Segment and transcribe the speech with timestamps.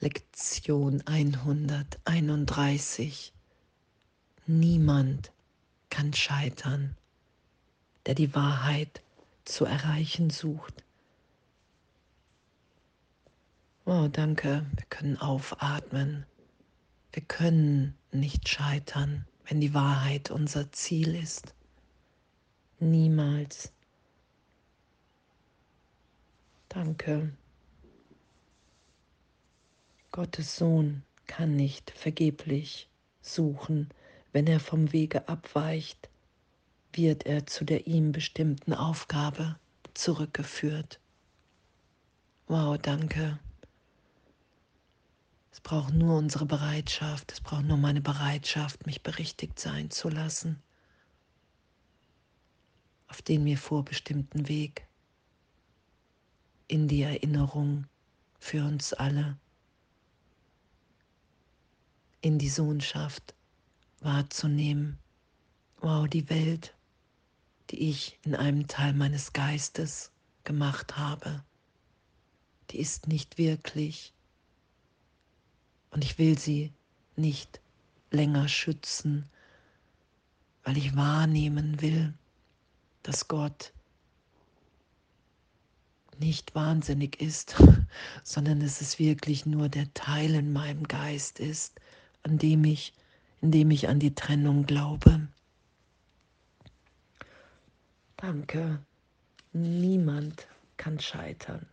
[0.00, 3.32] Lektion 131.
[4.46, 5.32] Niemand
[5.90, 6.96] kann scheitern,
[8.06, 9.02] der die Wahrheit
[9.44, 10.84] zu erreichen sucht.
[13.86, 14.64] Oh, danke.
[14.76, 16.26] Wir können aufatmen.
[17.12, 21.54] Wir können nicht scheitern, wenn die Wahrheit unser Ziel ist.
[22.78, 23.72] Niemals.
[26.68, 27.32] Danke.
[30.18, 32.90] Gottes Sohn kann nicht vergeblich
[33.20, 33.88] suchen,
[34.32, 36.10] wenn er vom Wege abweicht,
[36.92, 39.60] wird er zu der ihm bestimmten Aufgabe
[39.94, 40.98] zurückgeführt.
[42.48, 43.38] Wow, danke.
[45.52, 50.60] Es braucht nur unsere Bereitschaft, es braucht nur meine Bereitschaft, mich berichtigt sein zu lassen
[53.06, 54.84] auf den mir vorbestimmten Weg
[56.66, 57.86] in die Erinnerung
[58.40, 59.38] für uns alle
[62.20, 63.34] in die Sohnschaft
[64.00, 64.98] wahrzunehmen.
[65.80, 66.74] Wow, die Welt,
[67.70, 70.10] die ich in einem Teil meines Geistes
[70.44, 71.42] gemacht habe,
[72.70, 74.12] die ist nicht wirklich.
[75.90, 76.72] Und ich will sie
[77.16, 77.60] nicht
[78.10, 79.28] länger schützen,
[80.64, 82.12] weil ich wahrnehmen will,
[83.02, 83.72] dass Gott
[86.18, 87.54] nicht wahnsinnig ist,
[88.24, 91.80] sondern dass es wirklich nur der Teil in meinem Geist ist,
[92.22, 92.92] an dem ich,
[93.40, 95.28] indem ich an die Trennung glaube.
[98.16, 98.80] Danke.
[99.52, 100.46] Niemand
[100.76, 101.66] kann scheitern.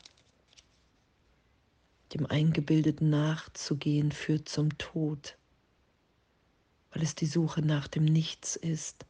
[2.14, 5.38] Dem Eingebildeten nachzugehen führt zum Tod,
[6.92, 9.06] weil es die Suche nach dem Nichts ist.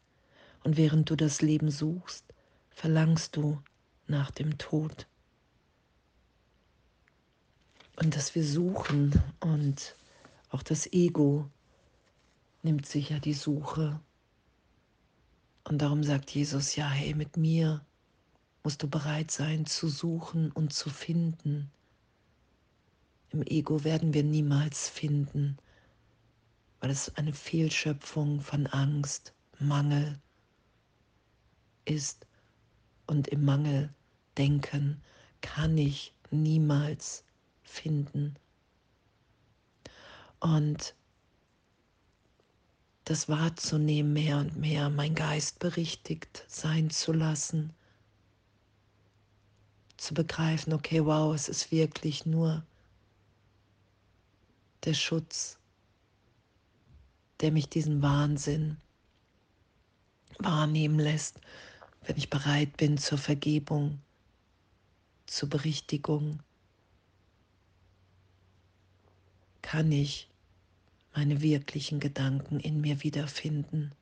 [0.63, 2.25] Und während du das Leben suchst,
[2.71, 3.61] verlangst du
[4.07, 5.07] nach dem Tod.
[7.97, 9.95] Und dass wir suchen und
[10.55, 11.51] auch das Ego
[12.63, 13.99] nimmt sich ja die Suche.
[15.65, 17.85] Und darum sagt Jesus, ja, hey, mit mir
[18.63, 21.69] musst du bereit sein zu suchen und zu finden.
[23.31, 25.57] Im Ego werden wir niemals finden,
[26.79, 30.21] weil es eine Fehlschöpfung von Angst, Mangel
[31.83, 32.25] ist.
[33.07, 33.93] Und im Mangel
[34.37, 35.01] denken
[35.41, 37.25] kann ich niemals
[37.61, 38.37] finden.
[40.39, 40.95] Und
[43.05, 47.73] das wahrzunehmen mehr und mehr, mein Geist berichtigt sein zu lassen,
[49.97, 52.63] zu begreifen, okay, wow, es ist wirklich nur
[54.83, 55.57] der Schutz,
[57.41, 58.77] der mich diesen Wahnsinn
[60.39, 61.39] wahrnehmen lässt,
[62.05, 64.01] wenn ich bereit bin zur Vergebung,
[65.25, 66.39] zur Berichtigung,
[69.65, 70.29] kann ich
[71.15, 73.95] meine wirklichen Gedanken in mir wiederfinden,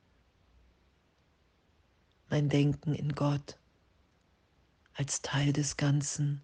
[2.28, 3.58] mein Denken in Gott
[4.92, 6.42] als Teil des Ganzen,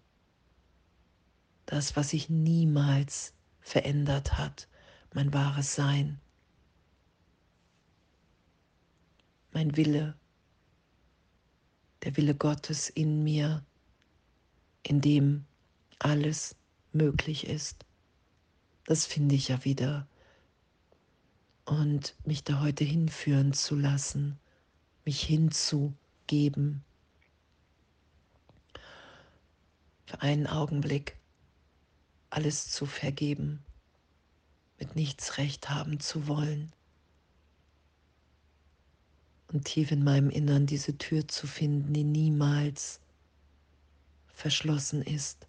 [1.67, 4.67] das, was sich niemals verändert hat,
[5.13, 6.19] mein wahres Sein,
[9.51, 10.17] mein Wille,
[12.01, 13.63] der Wille Gottes in mir,
[14.81, 15.45] in dem
[15.99, 16.55] alles
[16.91, 17.85] möglich ist.
[18.91, 20.05] Das finde ich ja wieder
[21.63, 24.37] und mich da heute hinführen zu lassen,
[25.05, 26.83] mich hinzugeben.
[30.07, 31.15] Für einen Augenblick
[32.31, 33.63] alles zu vergeben,
[34.77, 36.73] mit nichts recht haben zu wollen
[39.53, 42.99] und tief in meinem Innern diese Tür zu finden, die niemals
[44.33, 45.47] verschlossen ist.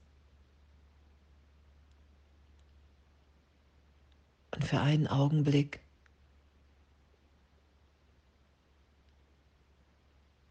[4.52, 5.80] Und für einen Augenblick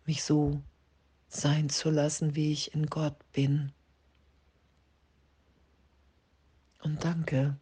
[0.06, 0.62] mich so
[1.30, 3.72] sein zu lassen, wie ich in Gott bin.
[6.84, 7.58] Und danke,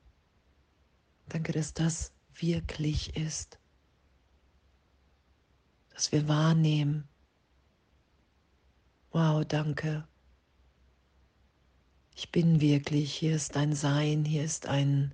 [1.28, 3.60] danke, dass das wirklich ist,
[5.90, 7.08] dass wir wahrnehmen.
[9.12, 10.08] Wow, danke.
[12.16, 15.14] Ich bin wirklich, hier ist ein Sein, hier ist ein,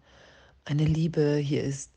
[0.66, 1.92] eine Liebe, hier ist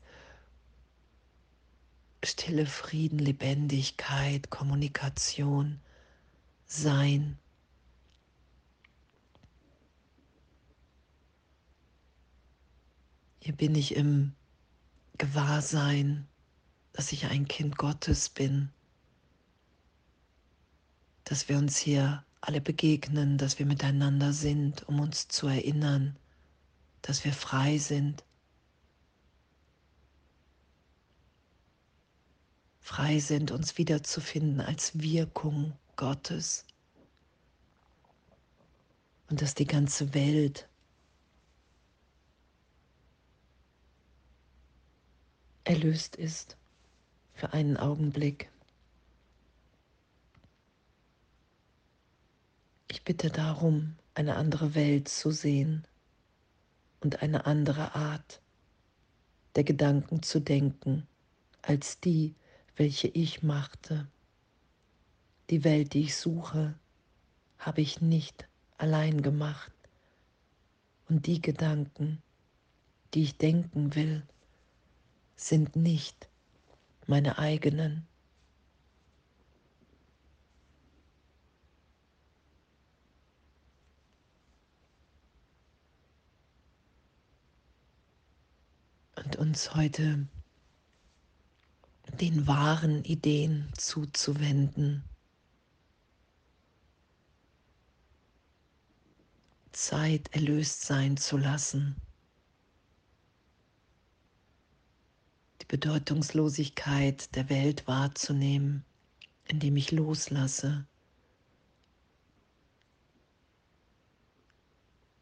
[2.23, 5.79] Stille, Frieden, Lebendigkeit, Kommunikation,
[6.65, 7.39] Sein.
[13.39, 14.33] Hier bin ich im
[15.17, 16.27] Gewahrsein,
[16.93, 18.69] dass ich ein Kind Gottes bin,
[21.23, 26.17] dass wir uns hier alle begegnen, dass wir miteinander sind, um uns zu erinnern,
[27.01, 28.23] dass wir frei sind.
[32.89, 36.65] Frei sind, uns wiederzufinden als Wirkung Gottes.
[39.29, 40.67] Und dass die ganze Welt
[45.65, 46.57] erlöst ist
[47.35, 48.49] für einen Augenblick.
[52.87, 55.85] Ich bitte darum, eine andere Welt zu sehen
[57.01, 58.41] und eine andere Art
[59.55, 61.07] der Gedanken zu denken
[61.61, 62.33] als die,
[62.79, 64.07] welche ich machte.
[65.49, 66.79] Die Welt, die ich suche,
[67.57, 68.47] habe ich nicht
[68.77, 69.73] allein gemacht.
[71.09, 72.23] Und die Gedanken,
[73.13, 74.25] die ich denken will,
[75.35, 76.29] sind nicht
[77.05, 78.05] meine eigenen.
[89.15, 90.29] und uns heute
[92.19, 95.03] den wahren Ideen zuzuwenden.
[99.71, 101.95] Zeit erlöst sein zu lassen.
[105.61, 108.83] Die Bedeutungslosigkeit der Welt wahrzunehmen,
[109.45, 110.85] indem ich loslasse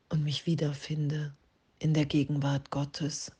[0.10, 1.36] und mich wiederfinde
[1.78, 3.32] in der Gegenwart Gottes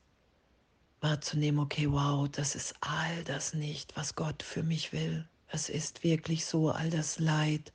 [1.00, 5.28] wahrzunehmen, okay, wow, das ist all das nicht, was Gott für mich will.
[5.48, 7.72] Es ist wirklich so, all das Leid.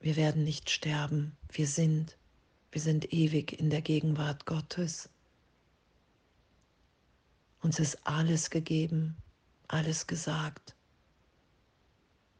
[0.00, 2.16] Wir werden nicht sterben, wir sind,
[2.70, 5.08] wir sind ewig in der Gegenwart Gottes.
[7.62, 9.16] Uns ist alles gegeben,
[9.68, 10.74] alles gesagt.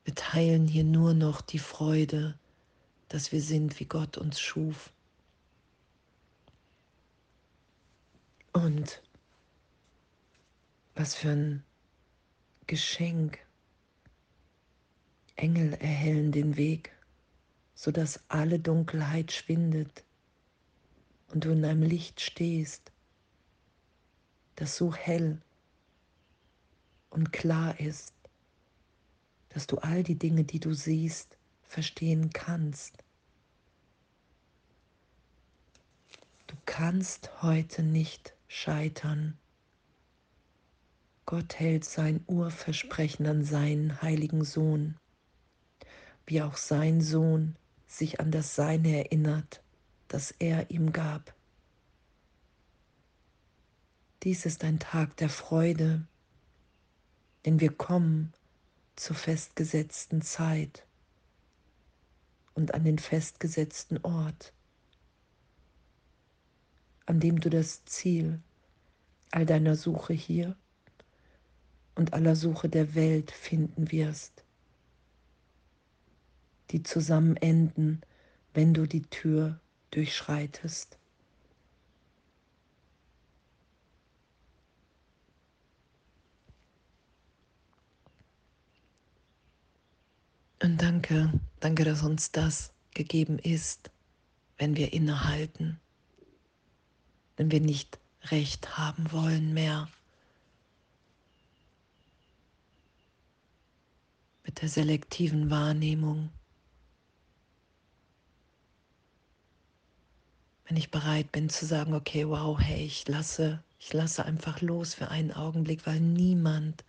[0.05, 2.38] Wir teilen hier nur noch die Freude,
[3.08, 4.93] dass wir sind, wie Gott uns schuf.
[8.56, 9.03] Und
[10.94, 11.62] was für ein
[12.67, 13.38] Geschenk.
[15.35, 16.91] Engel erhellen den Weg,
[17.75, 20.05] sodass alle Dunkelheit schwindet
[21.29, 22.93] und du in einem Licht stehst,
[24.55, 25.38] das so hell
[27.11, 28.14] und klar ist,
[29.50, 33.05] dass du all die Dinge, die du siehst, verstehen kannst.
[36.47, 39.38] Du kannst heute nicht scheitern.
[41.25, 44.96] Gott hält sein Urversprechen an seinen heiligen Sohn,
[46.26, 47.56] wie auch sein Sohn
[47.87, 49.62] sich an das Seine erinnert,
[50.08, 51.34] das er ihm gab.
[54.22, 56.06] Dies ist ein Tag der Freude,
[57.44, 58.32] denn wir kommen
[58.96, 60.87] zur festgesetzten Zeit
[62.54, 64.52] und an den festgesetzten Ort
[67.06, 68.41] an dem du das Ziel
[69.31, 70.56] all deiner Suche hier
[71.94, 74.44] und aller Suche der Welt finden wirst,
[76.70, 78.00] die zusammen enden,
[78.55, 79.61] wenn du die Tür
[79.93, 80.99] durchschreitest.
[90.62, 93.91] Und danke, danke, dass uns das gegeben ist,
[94.58, 95.79] wenn wir innehalten
[97.36, 99.88] wenn wir nicht recht haben wollen mehr.
[104.44, 106.31] Mit der selektiven Wahrnehmung.
[110.66, 114.94] Wenn ich bereit bin zu sagen, okay, wow, hey, ich lasse, ich lasse einfach los
[114.94, 116.84] für einen Augenblick, weil niemand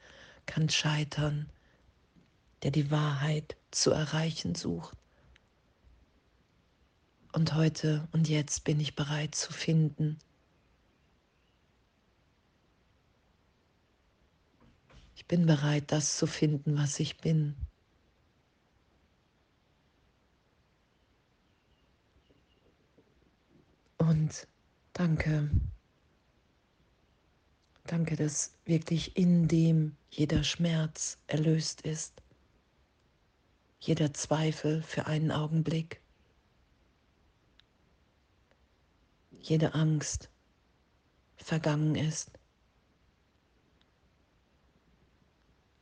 [0.45, 1.49] kann scheitern,
[2.63, 4.97] der die Wahrheit zu erreichen sucht.
[7.33, 10.17] Und heute und jetzt bin ich bereit zu finden,
[15.27, 17.55] bin bereit, das zu finden, was ich bin.
[23.97, 24.47] Und
[24.93, 25.49] danke,
[27.85, 32.21] danke, dass wirklich in dem jeder Schmerz erlöst ist,
[33.79, 35.99] jeder Zweifel für einen Augenblick,
[39.41, 40.29] jede Angst
[41.37, 42.31] vergangen ist.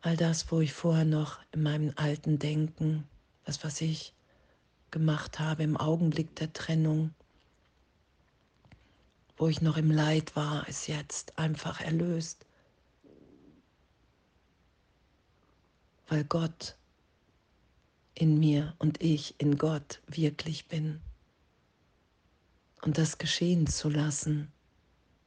[0.05, 3.07] All das, wo ich vorher noch in meinem alten Denken,
[3.43, 4.13] das, was ich
[4.91, 7.13] gemacht habe im Augenblick der Trennung,
[9.38, 12.45] wo ich noch im Leid war, ist jetzt einfach erlöst.
[16.07, 16.75] Weil Gott
[18.13, 21.01] in mir und ich in Gott wirklich bin.
[22.83, 24.51] und das geschehen zu lassen,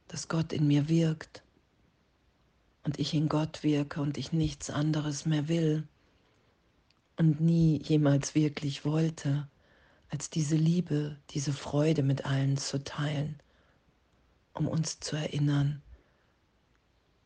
[0.07, 1.43] dass Gott in mir wirkt
[2.83, 5.87] und ich in Gott wirke und ich nichts anderes mehr will
[7.17, 9.47] und nie jemals wirklich wollte,
[10.09, 13.39] als diese Liebe, diese Freude mit allen zu teilen,
[14.53, 15.81] um uns zu erinnern,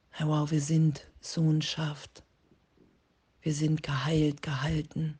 [0.09, 2.23] Herr, wow, wir sind Sohnschaft,
[3.41, 5.17] wir sind geheilt, gehalten.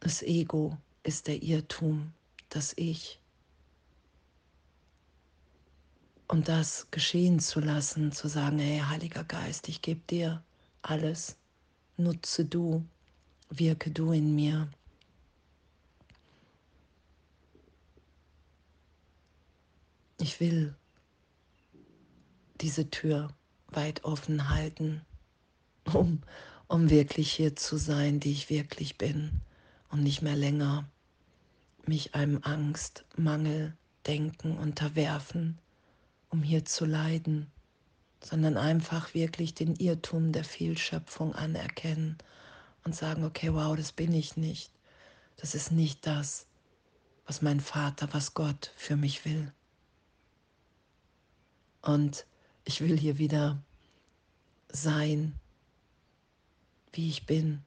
[0.00, 2.12] Das Ego ist der Irrtum,
[2.48, 3.20] das Ich.
[6.34, 10.42] Und das geschehen zu lassen, zu sagen, hey Heiliger Geist, ich gebe dir
[10.82, 11.36] alles,
[11.96, 12.84] nutze du,
[13.50, 14.68] wirke du in mir.
[20.20, 20.74] Ich will
[22.60, 23.28] diese Tür
[23.68, 25.02] weit offen halten,
[25.92, 26.20] um,
[26.66, 29.40] um wirklich hier zu sein, die ich wirklich bin
[29.88, 30.90] und nicht mehr länger
[31.86, 35.60] mich einem Angst, Mangel, Denken unterwerfen,
[36.34, 37.46] um hier zu leiden,
[38.20, 42.18] sondern einfach wirklich den Irrtum der Fehlschöpfung anerkennen
[42.82, 44.72] und sagen, okay, wow, das bin ich nicht.
[45.36, 46.46] Das ist nicht das,
[47.24, 49.52] was mein Vater, was Gott für mich will.
[51.82, 52.26] Und
[52.64, 53.62] ich will hier wieder
[54.72, 55.38] sein,
[56.94, 57.62] wie ich bin.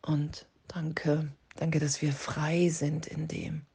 [0.00, 3.66] Und danke, danke, dass wir frei sind in dem.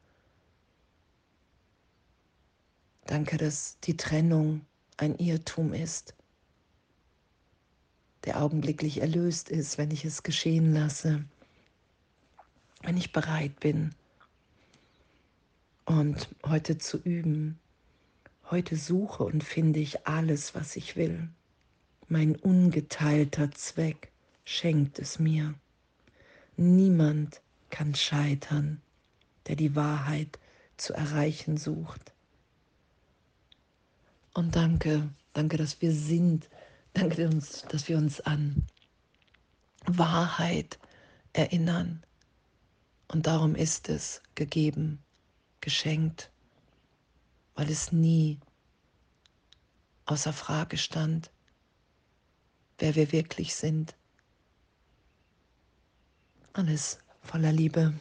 [3.12, 4.66] Danke, dass die Trennung
[4.96, 6.16] ein Irrtum ist,
[8.24, 11.26] der augenblicklich erlöst ist, wenn ich es geschehen lasse,
[12.84, 13.94] wenn ich bereit bin.
[15.84, 17.60] Und heute zu üben,
[18.50, 21.28] heute suche und finde ich alles, was ich will.
[22.08, 24.10] Mein ungeteilter Zweck
[24.46, 25.54] schenkt es mir.
[26.56, 27.42] Niemand
[27.72, 28.82] kann scheitern,
[29.48, 30.40] der die Wahrheit
[30.78, 32.11] zu erreichen sucht.
[34.34, 36.50] Und danke, danke, dass wir sind.
[36.94, 37.30] Danke,
[37.70, 38.66] dass wir uns an
[39.86, 40.80] Wahrheit
[41.34, 42.04] erinnern.
[43.08, 45.04] Und darum ist es gegeben,
[45.60, 46.32] geschenkt,
[47.56, 48.40] weil es nie
[50.06, 51.30] außer Frage stand,
[52.80, 53.96] wer wir wirklich sind.
[56.54, 57.94] Alles voller Liebe.